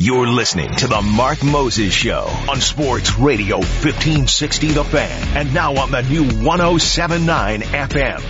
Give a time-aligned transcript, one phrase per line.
[0.00, 5.74] You're listening to the Mark Moses Show on Sports Radio 1560 The Fan and now
[5.74, 8.20] on the new 1079 FM.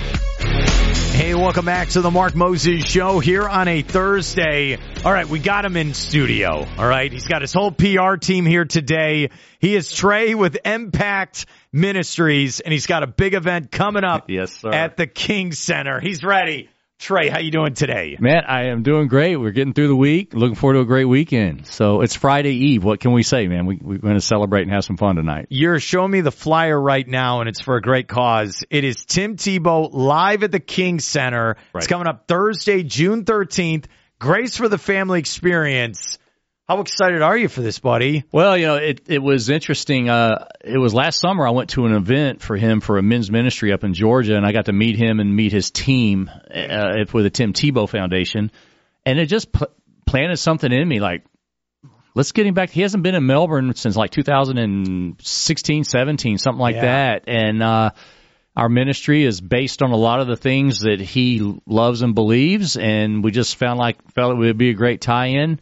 [1.15, 4.79] Hey, welcome back to the Mark Moses Show here on a Thursday.
[5.05, 6.67] All right, we got him in studio.
[6.79, 9.29] All right, he's got his whole PR team here today.
[9.59, 14.55] He is Trey with MPACT Ministries, and he's got a big event coming up yes,
[14.55, 14.73] sir.
[14.73, 16.01] at the King Center.
[16.01, 16.71] He's ready.
[16.99, 18.17] Trey, how you doing today?
[18.19, 19.37] Man, I am doing great.
[19.37, 20.35] We're getting through the week.
[20.35, 21.65] Looking forward to a great weekend.
[21.69, 22.83] So it's Friday Eve.
[22.83, 23.67] What can we say, man?
[23.67, 25.47] We, we're going to celebrate and have some fun tonight.
[25.49, 28.65] You're showing me the flyer right now, and it's for a great cause.
[28.69, 31.57] It is Tim Tebow live at the King Center.
[31.73, 31.77] Right.
[31.77, 33.85] It's coming up Thursday, June 13th.
[34.19, 36.19] Grace for the Family Experience.
[36.69, 38.25] How excited are you for this, buddy?
[38.31, 40.11] Well, you know, it it was interesting.
[40.11, 41.47] Uh, it was last summer.
[41.47, 44.45] I went to an event for him for a men's ministry up in Georgia, and
[44.45, 48.53] I got to meet him and meet his team uh, with the Tim Tebow Foundation,
[49.07, 49.69] and it just pl-
[50.07, 51.01] planted something in me.
[51.01, 51.25] Like,
[52.15, 52.69] let's get him back.
[52.69, 56.83] He hasn't been in Melbourne since like 2016, 17, something like Yeah.
[56.83, 57.63] that, and.
[57.63, 57.91] uh
[58.57, 62.77] our ministry is based on a lot of the things that he loves and believes,
[62.77, 65.61] and we just found like felt it would be a great tie-in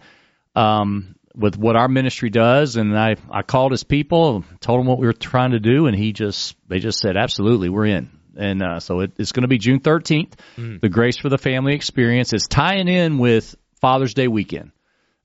[0.56, 2.76] um, with what our ministry does.
[2.76, 5.96] And I I called his people, told them what we were trying to do, and
[5.96, 8.10] he just they just said absolutely we're in.
[8.38, 10.34] And uh, so it, it's going to be June 13th,
[10.80, 12.34] the Grace for the Family Experience.
[12.34, 14.72] It's tying in with Father's Day weekend.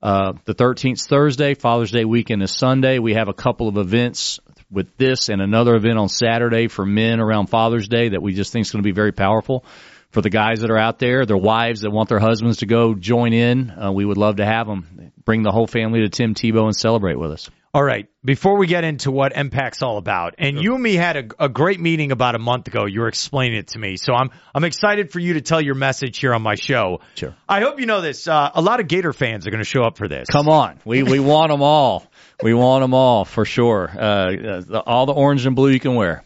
[0.02, 3.00] Uh, the 13th Thursday, Father's Day weekend is Sunday.
[3.00, 4.40] We have a couple of events
[4.72, 8.54] with this and another event on Saturday for men around Father's Day that we just
[8.54, 9.66] think is going to be very powerful
[10.12, 12.94] for the guys that are out there, their wives that want their husbands to go
[12.94, 13.72] join in.
[13.72, 16.76] Uh, we would love to have them bring the whole family to Tim Tebow and
[16.76, 17.50] celebrate with us.
[17.74, 18.10] All right.
[18.24, 21.50] Before we get into what MPACT's all about, and you and me had a, a
[21.50, 22.86] great meeting about a month ago.
[22.86, 25.76] You were explaining it to me, so I'm I'm excited for you to tell your
[25.76, 27.00] message here on my show.
[27.16, 27.34] Sure.
[27.48, 28.28] I hope you know this.
[28.28, 30.28] Uh, a lot of Gator fans are going to show up for this.
[30.30, 32.06] Come on, we we want them all.
[32.44, 33.90] We want them all for sure.
[33.90, 36.26] Uh, all the orange and blue you can wear.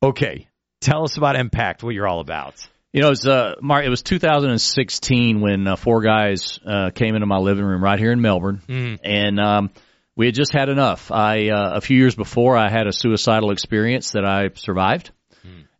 [0.00, 0.46] Okay.
[0.80, 1.82] Tell us about MPACT.
[1.82, 2.54] What you're all about.
[2.92, 3.86] You know, it's uh, Mark.
[3.86, 8.12] It was 2016 when uh, four guys uh, came into my living room right here
[8.12, 8.60] in Melbourne,
[9.02, 9.70] and um,
[10.14, 11.10] we had just had enough.
[11.10, 15.10] I uh, a few years before I had a suicidal experience that I survived,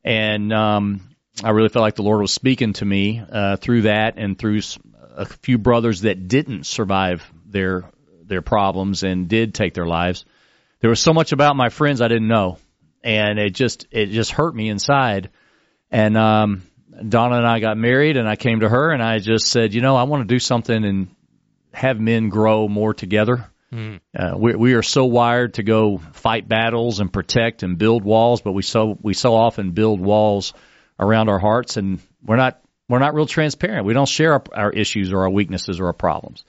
[0.03, 1.03] and um,
[1.45, 4.61] I really felt like the Lord was speaking to me uh, through that and through
[5.15, 7.85] a few brothers that didn't survive their
[8.25, 10.25] their problems and did take their lives.
[10.81, 12.57] There was so much about my friends I didn't know,
[13.05, 15.29] and it just it just hurt me inside.
[15.91, 16.63] And um,
[17.09, 19.81] Donna and I got married, and I came to her and I just said, you
[19.81, 21.09] know, I want to do something and
[21.73, 23.51] have men grow more together.
[24.15, 28.43] Uh, we, we are so wired to go fight battles and protect and build walls,
[28.43, 30.53] but we so we so often build walls
[31.01, 33.87] around our hearts, and we're not we're not real transparent.
[33.87, 36.45] We don't share our, our issues or our weaknesses or our problems.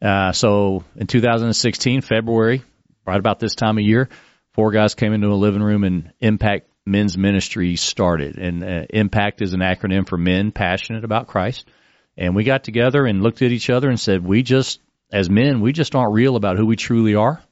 [0.00, 2.62] Uh, so in 2016, February,
[3.04, 4.08] right about this time of year,
[4.52, 8.38] four guys came into a living room and MPACT Men's Ministry started.
[8.38, 11.68] And uh, MPACT is an acronym for men passionate about Christ.
[12.16, 14.80] And we got together and looked at each other and said, we just,
[15.12, 17.42] as men, we just aren't real about who we truly are,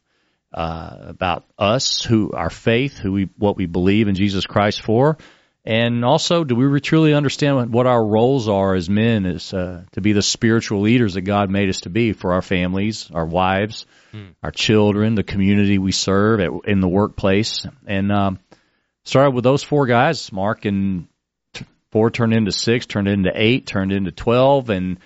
[0.52, 5.18] uh, about us, who our faith, who we, what we believe in Jesus Christ for.
[5.64, 10.00] And also, do we truly understand what- our roles are as men is uh, to
[10.00, 13.84] be the spiritual leaders that God made us to be for our families, our wives,
[14.42, 18.38] our children, the community we serve at, in the workplace, and um,
[19.08, 21.08] started with those four guys, Mark, and
[21.90, 24.98] four turned into six, turned into eight, turned into twelve, and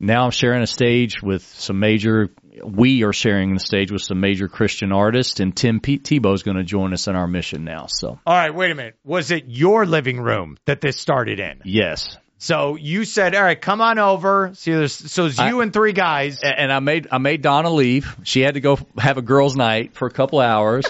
[0.00, 2.30] now I'm sharing a stage with some major.
[2.64, 6.42] We are sharing the stage with some major Christian artists, and Tim P- Tebow is
[6.42, 7.86] going to join us in our mission now.
[7.88, 8.54] So All right.
[8.54, 8.96] Wait a minute.
[9.04, 11.62] Was it your living room that this started in?
[11.64, 14.52] yes, So you said, all right, come on over.
[14.54, 16.40] See, there's, so it's you and three guys.
[16.42, 18.14] And I made I made Donna leave.
[18.24, 20.84] She had to go have a girls' night for a couple hours.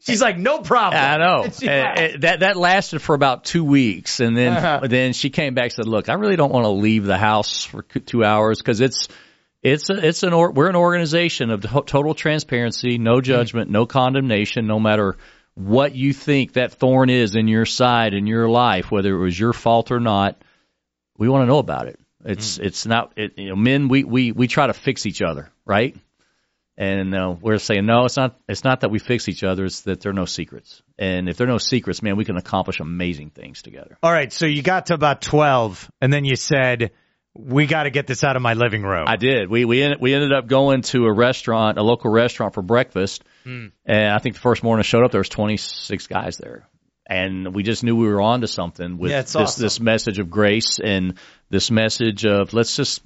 [0.00, 1.02] She's like, no problem.
[1.02, 1.98] I know And she Uh, laughed.
[2.00, 4.80] uh, that that lasted for about two weeks, and then Uh-huh.
[4.86, 7.64] then she came back and said, "Look, I really don't want to leave the house
[7.64, 9.08] for two hours because it's
[9.62, 14.66] it's a, it's an or, we're an organization of total transparency, no judgment, no condemnation,
[14.66, 15.16] no matter."
[15.54, 19.40] What you think that thorn is in your side in your life, whether it was
[19.40, 20.36] your fault or not,
[21.16, 21.98] we want to know about it.
[22.26, 25.50] It's it's not it, you know men we we we try to fix each other,
[25.64, 25.96] right?
[26.78, 28.38] And uh, we're saying no, it's not.
[28.48, 29.64] It's not that we fix each other.
[29.64, 30.82] It's that there are no secrets.
[30.98, 33.96] And if there are no secrets, man, we can accomplish amazing things together.
[34.02, 34.30] All right.
[34.32, 36.90] So you got to about 12 and then you said,
[37.34, 39.04] we got to get this out of my living room.
[39.06, 39.50] I did.
[39.50, 43.24] We we ended, we ended up going to a restaurant, a local restaurant for breakfast.
[43.44, 46.68] And I think the first morning I showed up, there was 26 guys there.
[47.08, 49.62] And we just knew we were on to something with Yeah, this awesome.
[49.62, 51.14] this message of grace and
[51.48, 53.02] this message of let's just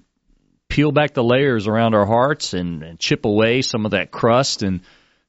[0.70, 4.62] peel back the layers around our hearts and, and chip away some of that crust
[4.62, 4.80] and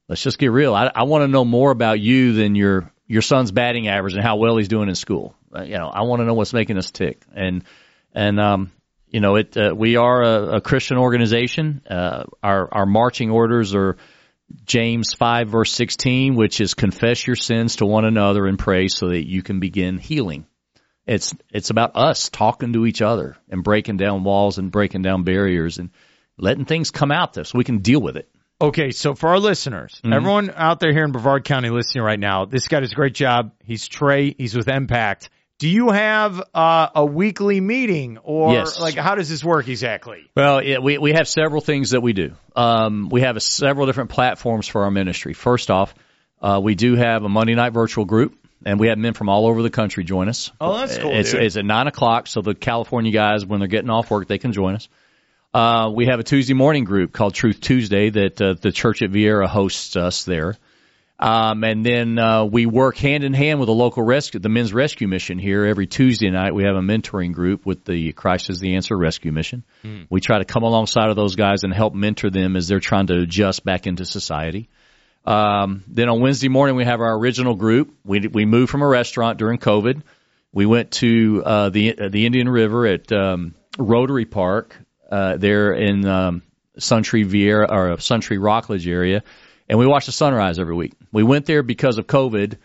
[0.08, 0.74] let's just get real.
[0.74, 4.24] I, I want to know more about you than your your son's batting average and
[4.24, 5.36] how well he's doing in school.
[5.54, 7.22] Uh, you know, I want to know what's making us tick.
[7.36, 7.64] And
[8.14, 8.72] and um,
[9.10, 11.82] you know, it uh, we are a, a Christian organization.
[11.90, 13.98] Uh, our our marching orders are
[14.66, 19.10] James five verse sixteen, which is confess your sins to one another and pray so
[19.10, 20.46] that you can begin healing.
[21.06, 25.24] It's it's about us talking to each other and breaking down walls and breaking down
[25.24, 25.90] barriers and
[26.38, 28.30] letting things come out so we can deal with it.
[28.60, 30.14] Okay, so for our listeners, mm-hmm.
[30.14, 33.16] everyone out there here in Brevard County listening right now, this guy does a great
[33.16, 33.54] job.
[33.64, 34.36] He's Trey.
[34.38, 35.30] He's with Impact.
[35.58, 38.80] Do you have uh, a weekly meeting, or yes.
[38.80, 40.30] like how does this work exactly?
[40.36, 42.34] Well, yeah, we we have several things that we do.
[42.56, 45.34] Um, we have a, several different platforms for our ministry.
[45.34, 45.94] First off,
[46.42, 49.48] uh, we do have a Monday night virtual group and we have men from all
[49.48, 50.52] over the country join us.
[50.60, 51.12] Oh, that's cool.
[51.12, 54.38] It's, it's at nine o'clock, so the California guys, when they're getting off work, they
[54.38, 54.88] can join us.
[55.54, 59.12] Uh, we have a Tuesday morning group called Truth Tuesday that uh, the church at
[59.12, 60.58] Viera hosts us there.
[61.20, 64.74] Um, and then uh, we work hand in hand with the local rescue, the men's
[64.74, 65.66] rescue mission here.
[65.66, 69.32] Every Tuesday night, we have a mentoring group with the Christ is the Answer Rescue
[69.32, 69.64] Mission.
[69.84, 70.08] Mm.
[70.10, 73.06] We try to come alongside of those guys and help mentor them as they're trying
[73.08, 74.68] to adjust back into society.
[75.26, 77.94] Um, then on Wednesday morning, we have our original group.
[78.04, 80.02] We we moved from a restaurant during COVID.
[80.52, 84.76] We went to uh, the uh, the Indian River at um, Rotary Park
[85.12, 86.42] uh, there in um,
[86.80, 89.24] Suntree Viera or Suntree Rockledge area,
[89.70, 90.94] and we watched the sunrise every week.
[91.12, 92.58] We went there because of COVID,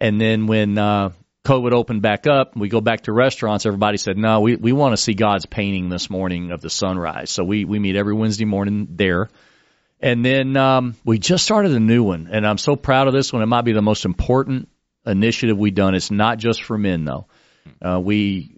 [0.00, 1.10] and then when uh,
[1.44, 3.66] COVID opened back up, we go back to restaurants.
[3.66, 7.30] Everybody said, "No, we we want to see God's painting this morning of the sunrise."
[7.30, 9.28] So we we meet every Wednesday morning there.
[10.02, 13.32] And then um, we just started a new one, and I'm so proud of this
[13.32, 13.40] one.
[13.40, 14.68] It might be the most important
[15.06, 15.94] initiative we've done.
[15.94, 17.26] It's not just for men, though.
[17.80, 18.56] Uh, we,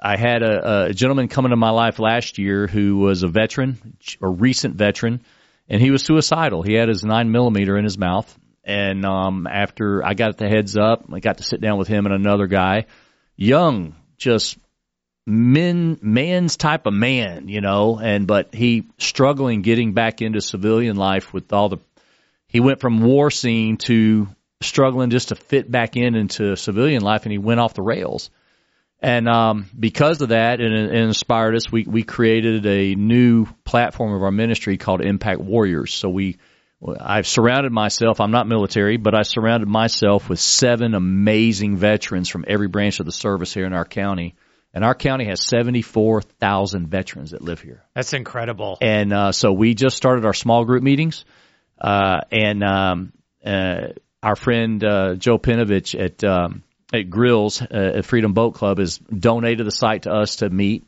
[0.00, 3.98] I had a, a gentleman come into my life last year who was a veteran,
[4.22, 5.22] a recent veteran,
[5.68, 6.62] and he was suicidal.
[6.62, 8.34] He had his nine millimeter in his mouth,
[8.64, 12.06] and um, after I got the heads up, I got to sit down with him
[12.06, 12.86] and another guy,
[13.36, 14.56] young, just
[15.26, 20.96] men man's type of man, you know, and but he struggling getting back into civilian
[20.96, 21.78] life with all the
[22.48, 24.28] he went from war scene to
[24.60, 28.30] struggling just to fit back in into civilian life and he went off the rails.
[29.00, 33.46] And um, because of that, and it, it inspired us, we, we created a new
[33.64, 35.92] platform of our ministry called MPACT Warriors.
[35.92, 36.38] So we,
[37.00, 38.20] I've surrounded myself.
[38.20, 43.06] I'm not military, but I surrounded myself with seven amazing veterans from every branch of
[43.06, 44.36] the service here in our county
[44.74, 47.82] and our county has 74,000 veterans that live here.
[47.94, 48.78] That's incredible.
[48.80, 51.24] And uh, so we just started our small group meetings.
[51.78, 53.12] Uh, and um,
[53.44, 53.88] uh,
[54.22, 57.66] our friend uh, Joe Pinovich at um, at Grills uh,
[57.96, 60.84] at Freedom Boat Club has donated the site to us to meet.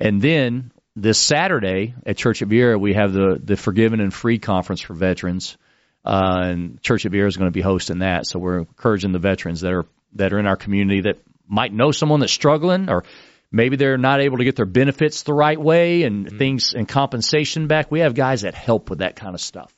[0.00, 4.38] And then this Saturday at Church of Viera, we have the the Forgiven and Free
[4.38, 5.56] conference for veterans.
[6.04, 8.26] Uh, and Church of Viera is going to be hosting that.
[8.26, 11.18] So we're encouraging the veterans that are that are in our community that
[11.52, 13.04] might know someone that's struggling or
[13.52, 16.38] maybe they're not able to get their benefits the right way and mm-hmm.
[16.38, 17.90] things and compensation back.
[17.90, 19.72] We have guys that help with that kind of stuff.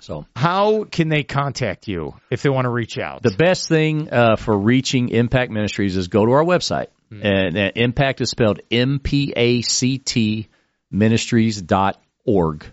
[0.00, 3.22] So, how can they contact you if they want to reach out?
[3.22, 6.86] The best thing uh, for reaching MPACT Ministries is go to our website.
[7.12, 7.26] Mm-hmm.
[7.26, 10.48] And, MPACT is spelled M P A C T
[10.92, 12.66] Ministries.org.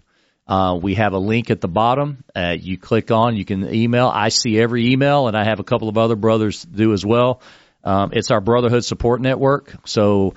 [0.48, 2.24] Uh, we have a link at the bottom.
[2.36, 4.08] Uh, you click on, you can email.
[4.08, 7.42] I see every email, and I have a couple of other brothers do as well.
[7.86, 9.74] Um, it's our Brotherhood Support Network.
[9.86, 10.34] So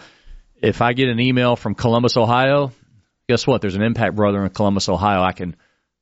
[0.61, 2.73] if I get an email from Columbus, Ohio,
[3.28, 3.62] guess what?
[3.62, 5.23] There's an MPACT Brother in Columbus, Ohio.
[5.23, 5.57] I can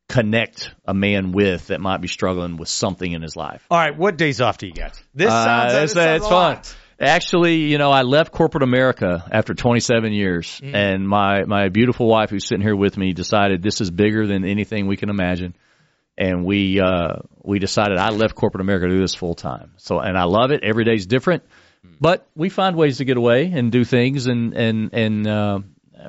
[0.09, 3.65] connect a man with that might be struggling with something in his life.
[3.71, 5.01] All right, what days off do you get?
[5.15, 6.61] This uh, sounds, uh, it's, sounds it's fun.
[6.99, 10.75] Actually, you know, I left corporate America after 27 years, mm.
[10.75, 14.47] and my my beautiful wife, who's sitting here with me, decided this is bigger than
[14.47, 15.55] anything we can imagine
[16.19, 19.73] and we uh, we decided I left corporate America to do this full time.
[19.77, 20.63] So and I love it.
[20.63, 21.45] Every day's different,
[22.01, 25.59] but we find ways to get away and do things and and and uh,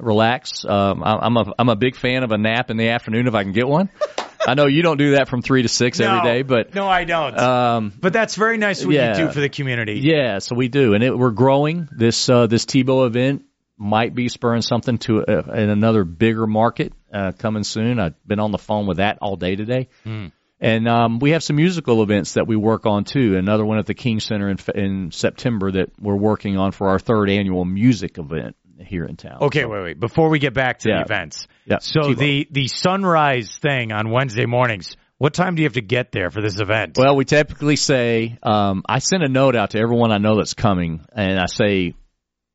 [0.02, 0.66] relax.
[0.66, 3.44] Um, I'm a I'm a big fan of a nap in the afternoon if I
[3.44, 3.90] can get one.
[4.48, 6.88] I know you don't do that from three to six no, every day, but no,
[6.88, 7.38] I don't.
[7.38, 10.00] Um, but that's very nice what yeah, you do for the community.
[10.02, 11.90] Yeah, so we do, and it, we're growing.
[11.92, 13.44] This uh, this Tebow event
[13.78, 18.00] might be spurring something to uh, in another bigger market uh, coming soon.
[18.00, 19.90] I've been on the phone with that all day today.
[20.06, 20.32] Mm.
[20.60, 23.38] And um, we have some musical events that we work on too.
[23.38, 26.98] Another one at the King Center in, in September that we're working on for our
[26.98, 29.38] third annual music event here in town.
[29.42, 30.00] Okay, so, wait, wait.
[30.00, 30.98] Before we get back to yeah.
[30.98, 31.78] the events, yeah.
[31.80, 34.98] So the the sunrise thing on Wednesday mornings.
[35.20, 36.96] What time do you have to get there for this event?
[36.96, 40.54] Well, we typically say um, I send a note out to everyone I know that's
[40.54, 41.96] coming, and I say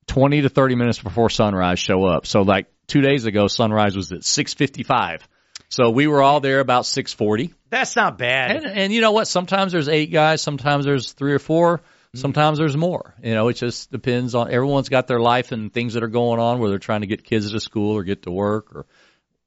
[0.06, 2.26] 20 to 30 minutes before sunrise show up.
[2.26, 5.20] So like two days ago, sunrise was at 6:55.
[5.68, 7.54] So we were all there about 6:40.
[7.70, 8.56] That's not bad.
[8.56, 9.26] And, and you know what?
[9.26, 10.42] Sometimes there's eight guys.
[10.42, 11.82] Sometimes there's three or four.
[12.14, 13.14] Sometimes there's more.
[13.22, 16.40] You know, it just depends on everyone's got their life and things that are going
[16.40, 18.86] on where they're trying to get kids to school or get to work or,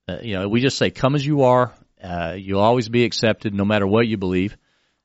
[0.08, 1.72] uh, you know, we just say come as you are.
[2.04, 4.58] Uh, you'll always be accepted no matter what you believe.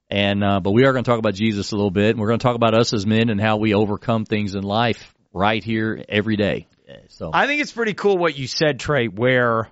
[0.09, 2.29] And, uh, but we are going to talk about Jesus a little bit and we're
[2.29, 5.63] going to talk about us as men and how we overcome things in life right
[5.63, 6.67] here every day.
[7.09, 9.71] So I think it's pretty cool what you said, Trey, where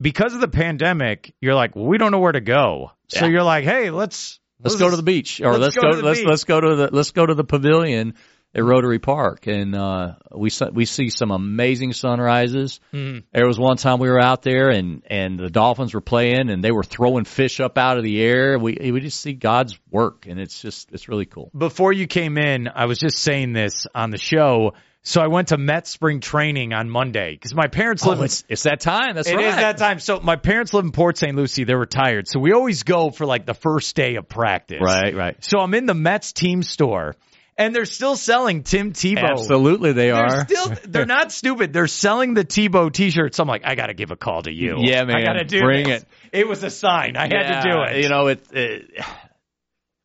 [0.00, 2.92] because of the pandemic, you're like, well, we don't know where to go.
[3.08, 3.32] So Yeah.
[3.32, 5.96] you're like, hey, let's let's go to the beach or let's let's, go go, to
[5.96, 6.28] the let's beach.
[6.28, 8.14] let's go to the let's go to the pavilion
[8.54, 12.80] at Rotary Park and uh we we see some amazing sunrises.
[12.92, 13.22] Mhm.
[13.32, 16.62] There was one time we were out there and and the Dolphins were playing and
[16.62, 18.58] they were throwing fish up out of the air.
[18.58, 21.50] We we just see God's work and it's just it's really cool.
[21.56, 24.72] before you came in, I was just saying this on the show.
[25.02, 28.20] So I went to Met spring training on Monday because my parents live.
[28.20, 29.14] Oh, it's it's that time.
[29.14, 29.46] That's It right.
[29.46, 29.98] is that time.
[29.98, 31.34] So my parents live in Port St.
[31.34, 31.64] Lucie.
[31.64, 32.28] They're retired.
[32.28, 34.80] So we always go for like the first day of practice.
[34.82, 35.42] Right, right.
[35.42, 37.14] So I'm in the Mets team store
[37.60, 39.22] and they're still selling Tim Tebow.
[39.30, 40.46] Absolutely, they They're are.
[40.48, 41.72] still, they're not stupid.
[41.72, 43.38] They're selling the Tebow t-shirts.
[43.38, 44.76] I'm like, I got to give a call to you.
[44.78, 45.16] Yeah, man.
[45.16, 46.02] I got to do Bring this.
[46.02, 46.08] it.
[46.32, 47.16] It was a sign.
[47.16, 48.02] I had to do it.
[48.02, 48.90] You know, it, it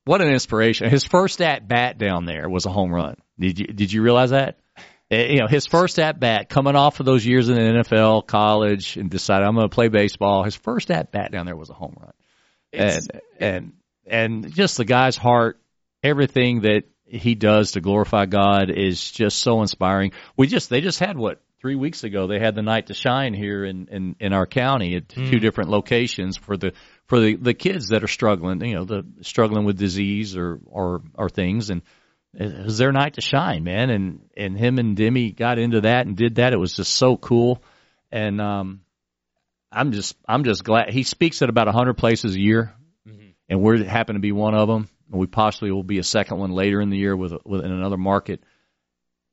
[0.06, 0.90] what an inspiration.
[0.90, 3.16] His first at bat down there was a home run.
[3.40, 4.60] Did you did you realize that?
[5.10, 8.28] Eh, You know, his first at bat coming off of those years in the NFL,
[8.28, 10.44] college, and decided I'm going to play baseball.
[10.44, 12.14] His first at bat down there was a home run,
[12.72, 13.74] It's- and and
[14.08, 15.60] and just the guy's heart,
[16.04, 20.12] everything that he does to glorify God is just so inspiring.
[20.36, 23.34] We just they just had what three weeks ago they had the night to shine
[23.34, 26.74] here in in, in our county at two different locations for the
[27.06, 31.02] for the the kids that are struggling, you know, the struggling with disease or or
[31.14, 31.82] or things and.
[32.38, 36.06] It was their night to shine, man, and and him and Demi got into that
[36.06, 36.52] and did that.
[36.52, 37.64] It was just so cool,
[38.12, 38.82] and um,
[39.72, 42.74] I'm just I'm just glad he speaks at about a hundred places a year,
[43.48, 44.90] and we happen to be one of them.
[45.12, 47.72] And we possibly will be a second one later in the year with with in
[47.72, 48.42] another market.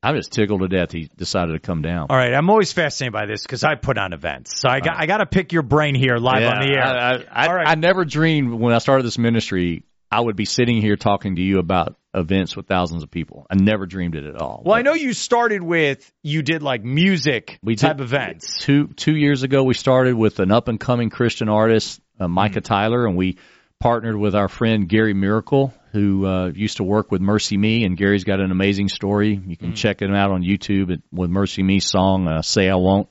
[0.05, 2.09] I'm just tickled to death he decided to come down.
[2.11, 4.97] All right, I'm always fascinated by this because I put on events, so I got
[4.97, 6.83] I got to pick your brain here live on the air.
[6.85, 7.69] I, I, I, All right.
[7.69, 11.41] I never dreamed when I started this ministry I would be sitting here talking to
[11.43, 13.47] you about events with thousands of people.
[13.49, 14.62] I never dreamed it at all.
[14.67, 18.59] well, I know you started with you did like music we type did- events.
[18.59, 22.57] Two two years ago, we started with an up and coming Christian artist, uh, Micah
[22.61, 22.64] Mm-hmm.
[22.75, 23.38] Tyler, and we
[23.83, 27.85] partnered with our friend Gary Miracle, who uh, used to work with MercyMe.
[27.85, 29.41] And Gary's got an amazing story.
[29.45, 29.77] You can Mm.
[29.77, 33.09] check it out on YouTube at, with MercyMe song uh, "Say I Won't."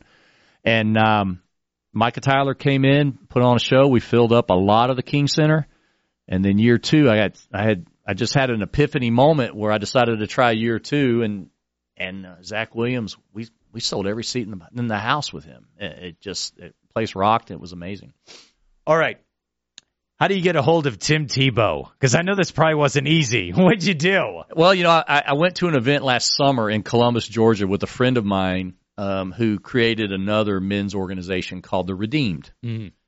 [0.63, 1.41] And um,
[1.93, 3.87] Micah Tyler came in, put on a show.
[3.87, 5.67] We filled up a lot of the King Center,
[6.27, 9.71] and then year two, I got I had I just had an epiphany moment where
[9.71, 11.49] I decided to try year two, and
[11.97, 15.43] and uh, Zach Williams, we we sold every seat in the in the house with
[15.43, 15.67] him.
[15.77, 17.51] It, it just the place rocked.
[17.51, 18.13] It was amazing.
[18.87, 19.19] All right,
[20.21, 21.91] how do you get a hold of Tim Tebow?
[21.93, 23.49] Because I know this probably wasn't easy.
[23.55, 24.43] What'd you do?
[24.55, 27.81] Well, you know, I, I went to an event last summer in Columbus, Georgia, with
[27.81, 32.51] a friend of mine um, who created another men's organization called the Redeemed.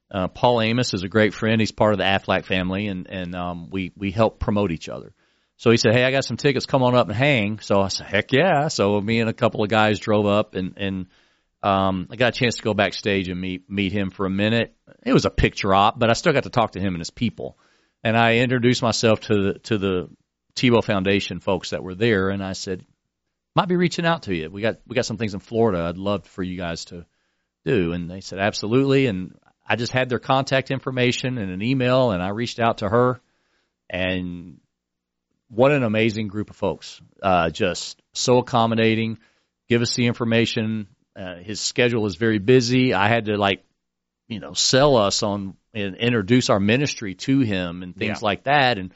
[0.09, 1.61] Uh, Paul Amos is a great friend.
[1.61, 5.13] He's part of the Aflac family, and and um, we we help promote each other.
[5.57, 6.65] So he said, "Hey, I got some tickets.
[6.65, 9.63] Come on up and hang." So I said, "Heck yeah!" So me and a couple
[9.63, 11.05] of guys drove up, and and
[11.63, 14.75] um, I got a chance to go backstage and meet meet him for a minute.
[15.05, 17.09] It was a picture op, but I still got to talk to him and his
[17.09, 17.57] people.
[18.03, 20.09] And I introduced myself to the to the
[20.55, 22.85] Tebow Foundation folks that were there, and I said,
[23.55, 24.49] "Might be reaching out to you.
[24.51, 25.83] We got we got some things in Florida.
[25.83, 27.05] I'd love for you guys to
[27.63, 32.11] do." And they said, "Absolutely." And I just had their contact information and an email,
[32.11, 33.21] and I reached out to her,
[33.89, 34.59] and
[35.47, 36.99] what an amazing group of folks.
[37.21, 39.17] Uh, just so accommodating.
[39.69, 40.87] Give us the information.
[41.15, 42.93] Uh, his schedule is very busy.
[42.93, 43.63] I had to like,
[44.27, 48.25] you know, sell us on and introduce our ministry to him and things Yeah.
[48.25, 48.77] like that.
[48.77, 48.93] And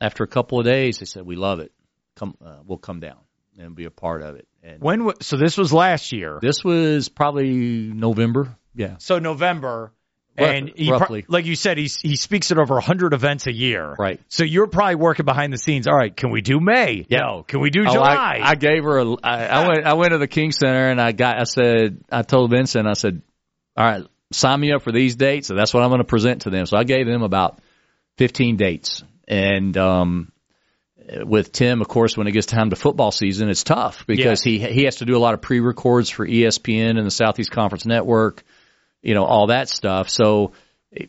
[0.00, 1.72] after a couple of days, they said, "We love it.
[2.16, 3.18] Come, uh, we'll come down
[3.58, 5.04] and be a part of it." And When?
[5.04, 6.38] wa- So this was last year.
[6.40, 8.56] this was probably November.
[8.74, 8.96] Yeah.
[8.98, 9.92] So November.
[10.38, 11.24] And he, roughly.
[11.28, 13.94] like you said, he he speaks at over 100 events a year.
[13.98, 14.20] Right.
[14.28, 15.86] So you're probably working behind the scenes.
[15.86, 17.04] All right, can we do May?
[17.08, 17.18] Yeah.
[17.18, 17.44] No.
[17.46, 18.38] Can we do Oh, July?
[18.42, 19.12] I, I gave her a.
[19.22, 19.86] I, I went.
[19.86, 21.40] I went to the King Center and I got.
[21.40, 22.04] I said.
[22.10, 22.86] I told Vincent.
[22.86, 23.22] I said,
[23.76, 26.42] "All right, sign me up for these dates." So that's what I'm going to present
[26.42, 26.66] to them.
[26.66, 27.60] So I gave them about
[28.18, 29.02] 15 dates.
[29.26, 30.32] And um,
[31.24, 34.58] with Tim, of course, when it gets time to football season, it's tough because he
[34.58, 38.42] he has to do a lot of pre-records for ESPN and the Southeast Conference Network.
[39.02, 40.08] You know all that stuff.
[40.08, 40.52] So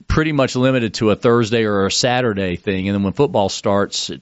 [0.07, 2.87] pretty much limited to a Thursday or a Saturday thing.
[2.87, 4.21] And then when football starts, it,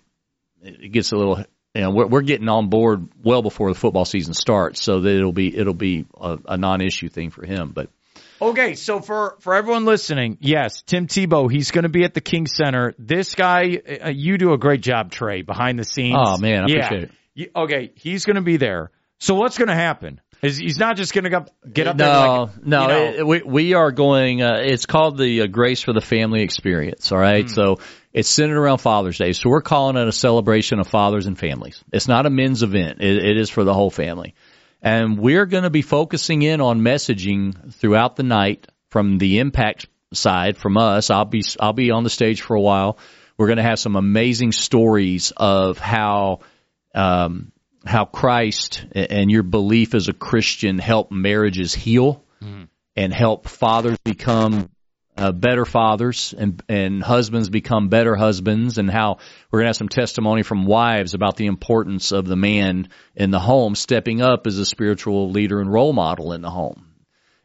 [0.61, 1.43] it gets a little
[1.77, 5.15] you know, we're, we're getting on board well before the football season starts, so that
[5.15, 7.71] it'll be it'll be a, a non-issue thing for him.
[7.71, 7.89] But
[8.41, 12.21] Okay, so for for everyone listening, yes, Tim Tebow, he's going to be at the
[12.21, 12.93] King Center.
[12.97, 16.17] This guy, uh, you do a great job, Trey, behind the scenes.
[16.19, 16.85] Oh man, I yeah.
[16.85, 17.11] appreciate it.
[17.33, 18.91] You- okay, he's going to be there.
[19.19, 20.21] So what's going to happen?
[20.41, 22.27] Is he's not just going to get up no, there?
[22.27, 24.43] Like, no, you know, it- we we are going.
[24.43, 27.11] Uh, it's called the uh, Grace for the Family Experience.
[27.11, 27.79] All right, right, so
[28.13, 29.33] it's centered around Father's Day.
[29.33, 31.83] So we're calling it a celebration of fathers and families.
[31.91, 33.01] It's not a men's event.
[33.01, 34.35] It, it is for the whole family,
[34.79, 39.87] and we're going to be focusing in on messaging throughout the night from the MPACT
[40.13, 41.09] side from us.
[41.09, 42.99] I'll be I'll be on the stage for a while.
[43.39, 46.41] We're going to have some amazing stories of how.
[46.93, 47.51] Um,
[47.87, 52.23] how Christ and your belief as a Christian help marriages heal
[52.95, 54.69] and help fathers become
[55.17, 59.17] uh, better fathers and and husbands become better husbands and how
[59.49, 63.31] we're going to have some testimony from wives about the importance of the man in
[63.31, 66.85] the home stepping up as a spiritual leader and role model in the home.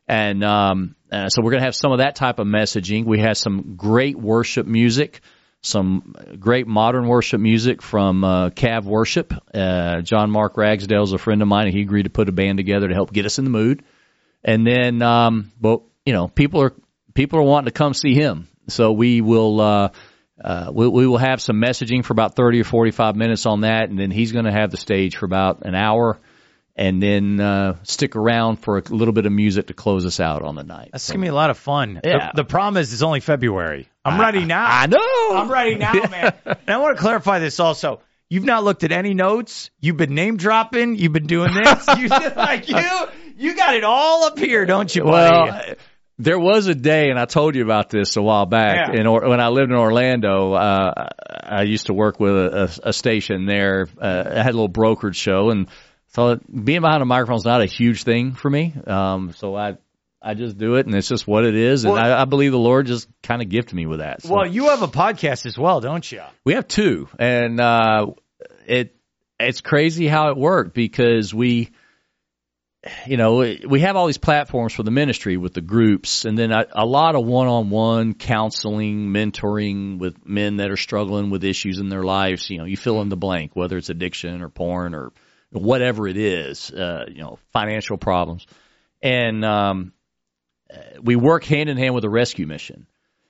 [0.06, 3.06] And um, uh, so we're going to have some of that type of messaging.
[3.06, 5.20] We have some great worship music,
[5.62, 9.32] some great modern worship music from uh, Cav Worship.
[9.54, 12.32] Uh, John Mark Ragsdale is a friend of mine, and he agreed to put a
[12.32, 13.84] band together to help get us in the mood.
[14.42, 16.74] And then, um, but you know, people are
[17.14, 19.60] people are wanting to come see him, so we will.
[19.60, 19.88] Uh,
[20.42, 23.90] uh, we, we will have some messaging for about 30 or 45 minutes on that,
[23.90, 26.18] and then he's going to have the stage for about an hour,
[26.74, 30.42] and then uh, stick around for a little bit of music to close us out
[30.42, 30.90] on the night.
[30.92, 32.00] that's going to be a lot of fun.
[32.02, 32.30] Yeah.
[32.34, 33.88] The, the problem is, it's only February.
[34.04, 34.64] I'm ready now.
[34.66, 35.36] I know.
[35.36, 36.32] I'm ready now, man.
[36.44, 38.00] And I want to clarify this also.
[38.28, 39.70] You've not looked at any notes.
[39.80, 40.96] You've been name dropping.
[40.96, 41.86] You've been doing this.
[41.98, 43.06] You like you.
[43.36, 45.50] You got it all up here, don't you, buddy?
[45.50, 45.74] Well,
[46.18, 48.88] there was a day, and I told you about this a while back.
[48.92, 49.00] Yeah.
[49.00, 51.08] In or, when I lived in Orlando, uh,
[51.42, 53.88] I used to work with a, a, a station there.
[54.00, 55.68] Uh, I had a little brokerage show, and
[56.14, 58.74] so being behind a microphone is not a huge thing for me.
[58.86, 59.76] Um, so I.
[60.24, 62.52] I just do it, and it's just what it is, and Well- I, I believe
[62.52, 64.22] the Lord just kind of gifted me with that.
[64.22, 66.22] So well, you have a podcast as well, don't you?
[66.44, 68.06] we have two, and uh,
[68.64, 68.94] it
[69.40, 71.70] it's crazy how it worked because we,
[73.04, 76.52] you know, we have all these platforms for the ministry with the groups, and then
[76.52, 81.88] a, a lot of one-on-one counseling, mentoring with men that are struggling with issues in
[81.88, 82.48] their lives.
[82.48, 85.10] You know, you fill in the blank, whether it's addiction or porn or
[85.52, 86.70] whatever it is.
[86.70, 88.46] Uh, you know, financial problems,
[89.02, 89.92] and um,
[91.00, 92.86] we work hand in hand with a rescue mission.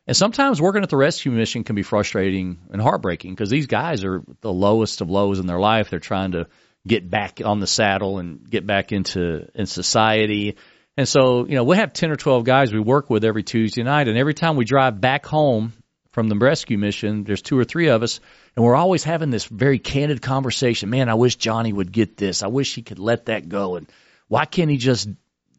[0.07, 4.05] And sometimes working at the rescue mission can be frustrating and heartbreaking because these guys
[4.05, 5.91] are the lowest of lows in their life.
[5.91, 6.49] They're trying to
[6.87, 10.57] get back on the saddle and get back into in society.
[10.97, 13.85] And so, you know, we have 10 or 12 guys we work with every Tuesday
[13.85, 14.09] night.
[14.09, 15.73] And every time we drive back home
[16.13, 18.21] from the rescue mission, there's two or three of us.
[18.55, 20.91] And we're always having this very candid conversation.
[20.91, 22.43] Man, I wish Johnny would get this.
[22.43, 23.77] I wish he could let that go.
[23.77, 23.91] And
[24.29, 25.09] why can't he just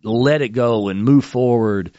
[0.03, 1.91] let it go and move forward?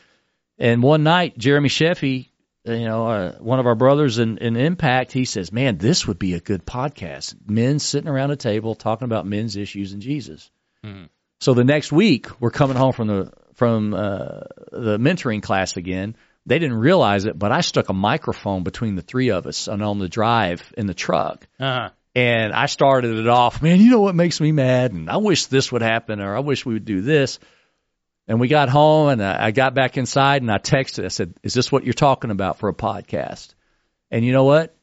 [0.58, 2.28] And one night, Jeremy Sheffy,
[2.64, 6.18] you know, uh, one of our brothers in, in MPACT, he says, "Man, this would
[6.18, 7.34] be a good podcast.
[7.46, 10.50] Men sitting around a table talking about men's issues and Jesus."
[11.40, 14.40] So the next week, we're coming home from the from uh,
[14.72, 16.16] the mentoring class again.
[16.46, 19.82] They didn't realize it, but I stuck a microphone between the three of us and
[19.82, 21.46] on the drive in the truck.
[21.58, 21.90] Uh-huh.
[22.14, 24.92] And I started it off, man, you know what makes me mad?
[24.92, 27.38] And I wish this would happen or I wish we would do this.
[28.28, 31.04] And we got home and I I got back inside and I texted.
[31.04, 33.54] I said, is this what you're talking about for a podcast?
[34.10, 34.74] And you know what?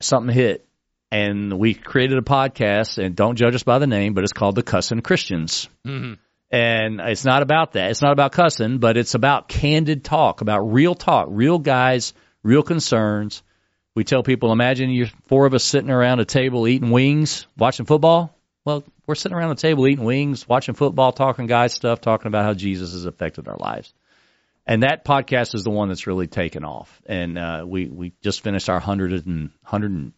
[0.00, 0.66] Something hit.
[1.10, 4.54] And we created a podcast and don't judge us by the name, but it's called
[4.54, 5.68] The Cussin' Christians.
[5.86, 6.18] Mhm.
[6.52, 7.90] And it's not about that.
[7.90, 12.12] It's not about cussing, but it's about candid talk, about real talk, real guys,
[12.42, 13.42] real concerns.
[13.94, 17.86] We tell people, imagine you're four of us sitting around a table eating wings, watching
[17.86, 18.36] football.
[18.66, 22.44] Well, we're sitting around the table eating wings, watching football, talking guys stuff, talking about
[22.44, 23.92] how Jesus has affected our lives.
[24.66, 27.00] And that podcast is the one that's really taken off.
[27.06, 30.12] And uh, we we just finished our hundred and hundred and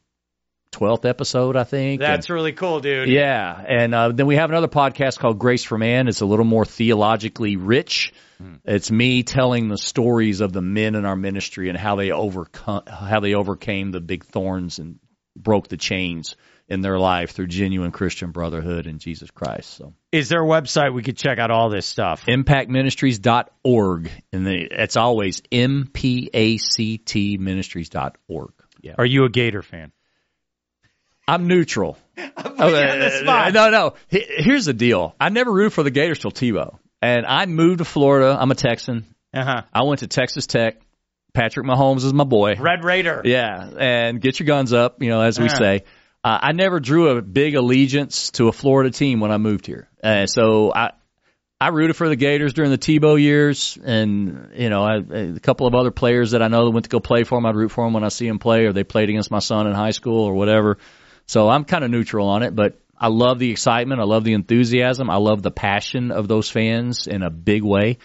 [0.74, 2.00] twelfth episode, I think.
[2.02, 3.08] And- That's really cool, dude.
[3.08, 6.06] yeah, and uh, then we have another podcast called Grace for Man.
[6.08, 8.12] It's a little more theologically rich.
[8.64, 12.82] It's me telling the stories of the men in our ministry and how they overcome,
[12.86, 14.98] how they overcame the big thorns and
[15.34, 16.36] broke the chains
[16.68, 19.70] in their life through genuine Christian brotherhood in Jesus Christ.
[19.76, 22.26] So Is there a website we could check out all this stuff?
[22.26, 28.52] mpactministries.org, and the, it's always mpactministries.org.
[28.82, 29.92] Yeah, Are you a Gator fan?
[31.26, 31.96] I'm neutral.
[32.16, 33.52] Put you on the spot.
[33.52, 33.94] No, no.
[34.08, 35.14] Here's the deal.
[35.18, 36.78] I never rooted for the Gators till Tebow.
[37.02, 38.36] And I moved to Florida.
[38.38, 39.06] I'm a Texan.
[39.32, 39.62] Uh-huh.
[39.72, 40.80] I went to Texas Tech.
[41.32, 42.54] Patrick Mahomes is my boy.
[42.60, 43.22] Red Raider.
[43.24, 45.58] Yeah, and get your guns up, you know, as we Yeah.
[45.58, 45.84] say.
[46.22, 49.88] uh, I never drew a big allegiance to a Florida team when I moved here.
[50.02, 50.92] Uh, so I,
[51.60, 55.66] I rooted for the Gators during the Tebow years, and you know, I, a couple
[55.66, 57.46] of other players that I know that went to go play for them.
[57.46, 59.66] I'd root for them when I see them play, or they played against my son
[59.66, 60.78] in high school, or whatever.
[61.26, 64.00] So I'm kind of neutral on it, but I love the excitement.
[64.00, 65.10] I love the enthusiasm.
[65.10, 67.98] I love the passion of those fans in a big way.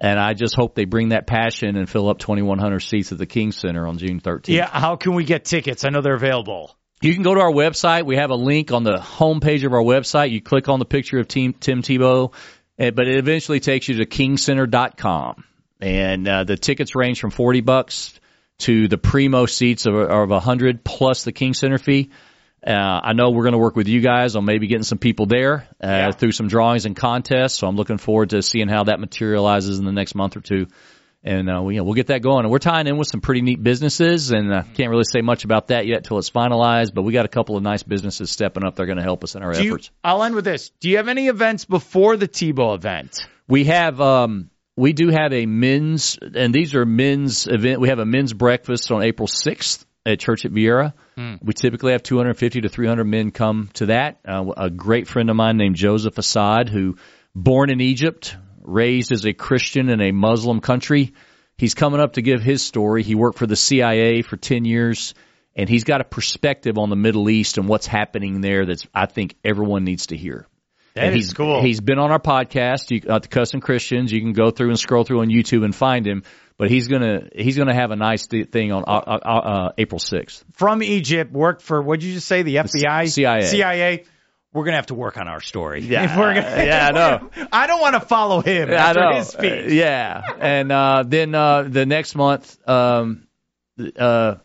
[0.00, 3.26] And I just hope they bring that passion and fill up 2,100 seats at the
[3.26, 4.48] King Center on June 13th.
[4.48, 5.84] Yeah, how can we get tickets?
[5.84, 6.76] I know they're available.
[7.00, 8.04] You can go to our website.
[8.04, 10.30] We have a link on the homepage of our website.
[10.30, 12.32] You click on the picture of Team, Tim Tebow,
[12.78, 15.44] eh, but it eventually takes you to kingcenter.com.
[15.80, 18.18] And uh, the tickets range from 40 bucks
[18.58, 22.10] to the primo seats of, of 100 plus the King Center fee.
[22.66, 25.26] Uh, I know we're going to work with you guys on maybe getting some people
[25.26, 26.10] there uh, yeah.
[26.12, 27.58] through some drawings and contests.
[27.58, 30.68] So I'm looking forward to seeing how that materializes in the next month or two.
[31.22, 32.44] And uh, we, you know, we'll get that going.
[32.44, 35.44] And we're tying in with some pretty neat businesses, and uh, can't really say much
[35.44, 36.92] about that yet till it's finalized.
[36.94, 38.76] But we got a couple of nice businesses stepping up.
[38.76, 39.86] They're going to help us in our Do efforts.
[39.86, 40.70] You, I'll end with this.
[40.80, 43.26] Do you have any events before the Tebow event?
[43.48, 44.00] We have.
[44.00, 47.80] Um, we do have a men's, and these are men's event.
[47.80, 50.92] We have a men's breakfast on April 6th at Church at Viera.
[51.16, 51.38] Mm.
[51.42, 54.20] We typically have 250 to 300 men come to that.
[54.26, 56.96] Uh, a great friend of mine named Joseph Assad, who
[57.34, 61.14] born in Egypt, raised as a Christian in a Muslim country.
[61.56, 63.02] He's coming up to give his story.
[63.02, 65.14] He worked for the CIA for 10 years
[65.56, 69.06] and he's got a perspective on the Middle East and what's happening there that's I
[69.06, 70.46] think everyone needs to hear.
[70.94, 71.62] That and is he's, cool.
[71.62, 74.12] He's been on our podcast, you, uh, the Cussing Christians.
[74.12, 76.22] You can go through and scroll through on YouTube and find him
[76.56, 80.44] but he's gonna he's gonna have a nice thing on uh, uh, uh, April sixth.
[80.52, 82.42] From Egypt, worked for what did you just say?
[82.42, 84.04] The FBI, CIA, CIA.
[84.52, 85.82] We're gonna have to work on our story.
[85.82, 87.30] Yeah, gonna, yeah, I know.
[87.52, 89.16] I don't want to follow him I know.
[89.16, 89.72] his speech.
[89.72, 93.26] yeah, and uh, then uh, the next month, um,
[93.98, 94.36] uh,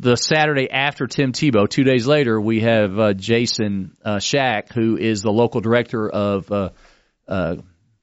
[0.00, 4.96] the Saturday after Tim Tebow, two days later, we have uh, Jason uh, Shack, who
[4.96, 6.50] is the local director of.
[6.50, 6.70] Uh,
[7.26, 7.56] uh,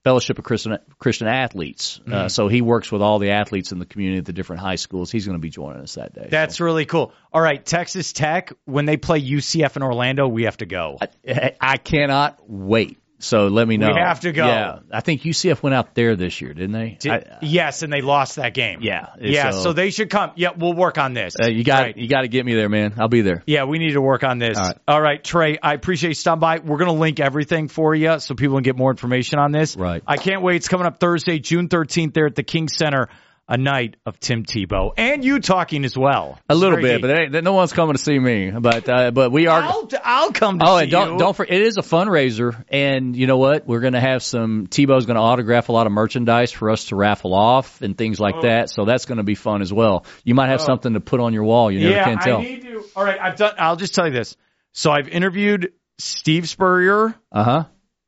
[0.03, 1.99] Fellowship of Christian Christian Athletes.
[2.05, 2.27] Uh, mm-hmm.
[2.27, 5.09] So he works with all the athletes in the community at the different high schools.
[5.09, 6.27] He's going to be joining us that day.
[6.29, 6.65] That's so.
[6.65, 7.11] really cool.
[7.33, 10.99] All right, Texas Tech when they play UCF in Orlando, we have to go.
[11.01, 12.99] I, I cannot wait.
[13.19, 13.87] So let me know.
[13.87, 14.45] We have to go.
[14.45, 16.97] Yeah, I think UCF went out there this year, didn't they?
[16.99, 18.79] Did, I, yes, and they lost that game.
[18.81, 19.51] Yeah, yeah.
[19.51, 20.31] So, so they should come.
[20.35, 21.35] Yeah, we'll work on this.
[21.41, 21.97] Uh, you got right.
[21.97, 22.93] you got to get me there, man.
[22.97, 23.41] I'll be there.
[23.47, 24.57] Yeah, we need to work on this.
[24.57, 25.57] All right, All right Trey.
[25.61, 26.59] I appreciate you stopping by.
[26.59, 29.75] We're gonna link everything for you so people can get more information on this.
[29.77, 30.03] Right.
[30.05, 30.57] I can't wait.
[30.57, 33.09] It's coming up Thursday, June thirteenth, there at the King Center
[33.47, 36.39] a night of Tim Tebow and you talking as well.
[36.49, 38.51] A little bit, but no one's coming to see me.
[38.51, 39.61] But uh, but we are.
[39.61, 41.19] I'll, I'll come to oh, see and don't you.
[41.19, 43.67] don't for, it is a fundraiser, and you know what?
[43.67, 46.85] We're going to have some Tebow's going to autograph a lot of merchandise for us
[46.85, 48.41] to raffle off and things like oh.
[48.41, 48.69] that.
[48.69, 50.05] So that's going to be fun as well.
[50.23, 50.65] You might have oh.
[50.65, 51.71] something to put on your wall.
[51.71, 52.37] You never yeah, can tell.
[52.39, 52.83] I need to.
[52.95, 53.53] All right, I've done.
[53.59, 54.35] I'll just tell you this.
[54.71, 57.15] So I've interviewed Steve Spurrier.
[57.31, 57.63] Uh huh.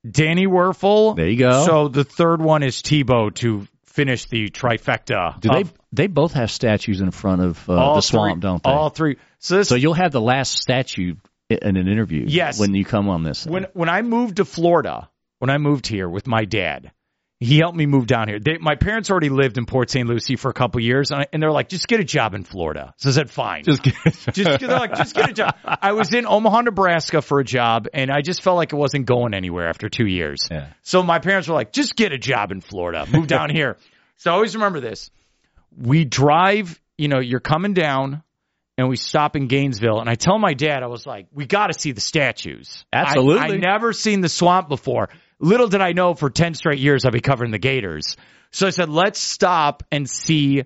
[0.09, 1.15] Danny Wuerffel.
[1.15, 1.65] There you go.
[1.65, 3.67] So the third one is Tebow to
[3.97, 5.39] finish the trifecta.
[5.39, 8.69] Do they they both have statues in front of uh, the swamp, three, don't they?
[8.69, 9.17] All three.
[9.39, 11.15] So, this, so you'll have the last statue
[11.49, 12.25] in an interview.
[12.27, 12.59] Yes.
[12.59, 13.45] When you come on this.
[13.45, 16.91] When when I moved to Florida, when I moved here with my dad,
[17.39, 18.39] he helped me move down here.
[18.39, 20.07] They, my parents already lived in Port St.
[20.07, 22.43] Lucie for a couple years, and, I, and, they're like, "Just get a job in
[22.43, 23.93] Florida." So I said, "Fine, just get,
[24.33, 27.87] just they're like, just get a job." I was in Omaha, Nebraska for a job,
[27.93, 30.47] and I just felt like it wasn't going anywhere after two years.
[30.49, 30.69] Yeah.
[30.81, 33.77] So my parents were like, "Just get a job in Florida, move down here."
[34.19, 35.11] So I always remember this:
[35.77, 36.81] we drive.
[36.97, 38.23] You know, you're coming down,
[38.75, 41.67] and we stop in Gainesville, and I tell my dad, I was like, "We got
[41.67, 45.09] to see the statues." Absolutely, I, I never seen the swamp before.
[45.39, 48.15] Little did I know for 10 straight years I'd be covering the Gators.
[48.51, 50.63] So I said, let's stop and see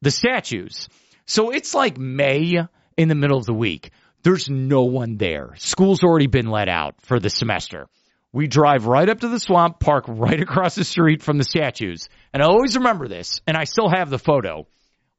[0.00, 0.88] the statues.
[1.26, 3.90] So it's like May in the middle of the week.
[4.22, 5.54] There's no one there.
[5.56, 7.88] School's already been let out for the semester.
[8.32, 12.08] We drive right up to the swamp, park right across the street from the statues.
[12.32, 14.66] And I always remember this, and I still have the photo.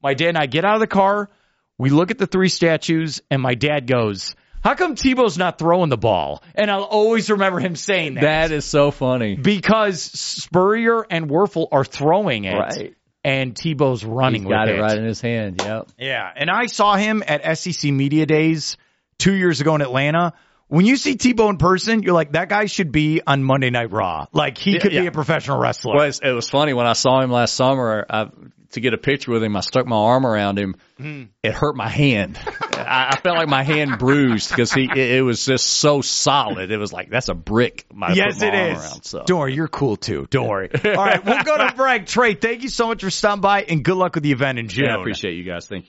[0.02, 1.30] My dad and I get out of the car,
[1.78, 5.90] we look at the three statues, and my dad goes, how come Tebow's not throwing
[5.90, 6.42] the ball?
[6.56, 8.22] And I'll always remember him saying that.
[8.22, 9.36] That is so funny.
[9.36, 12.56] Because Spurrier and Wuerffel are throwing it.
[12.56, 12.96] Right.
[13.26, 15.62] And Tebow's running He's got it, it right in his hand.
[15.62, 15.90] Yep.
[15.98, 16.30] Yeah.
[16.36, 18.78] And I saw him at SEC Media Days
[19.18, 20.34] two years ago in Atlanta.
[20.68, 23.92] When you see Tebow in person, you're like, that guy should be on Monday Night
[23.92, 24.28] Raw.
[24.32, 25.02] Like he could yeah.
[25.02, 25.96] be a professional wrestler.
[25.96, 28.06] Well, it was funny when I saw him last summer.
[28.10, 28.30] I
[28.74, 30.76] to get a picture with him, I stuck my arm around him.
[31.00, 31.30] Mm.
[31.42, 32.40] It hurt my hand.
[32.74, 36.72] I, I, felt like my hand bruised because he it, it, was just so solid.
[36.72, 37.86] It was like that's a brick.
[37.94, 38.80] My, yes, my it is.
[38.80, 39.24] Around, so.
[39.26, 40.28] Don't worry, you're cool too.
[40.30, 40.70] Don't worry.
[40.86, 42.06] All right, we'll go to break.
[42.06, 44.68] Trey, thank you so much for stopping by, and good luck with the event in
[44.68, 44.86] June.
[44.86, 45.68] Yeah, I appreciate you guys.
[45.68, 45.82] Thank you.